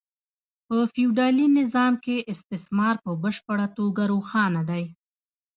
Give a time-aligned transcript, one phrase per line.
[0.67, 4.83] په فیوډالي نظام کې استثمار په بشپړه توګه روښانه دی